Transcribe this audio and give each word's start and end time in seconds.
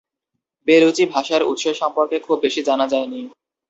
Bellucci 0.67 1.03
ভাষার 1.13 1.41
উৎস 1.43 1.63
সম্পর্কে 1.81 2.17
খুব 2.19 2.37
বেশি 2.45 2.61
জানা 2.63 2.85
যায়নি। 2.87 3.21